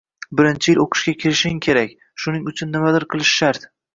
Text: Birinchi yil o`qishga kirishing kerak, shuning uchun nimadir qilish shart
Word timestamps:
Birinchi 0.37 0.69
yil 0.71 0.79
o`qishga 0.83 1.13
kirishing 1.23 1.59
kerak, 1.67 1.93
shuning 2.25 2.49
uchun 2.53 2.75
nimadir 2.79 3.07
qilish 3.15 3.37
shart 3.43 3.71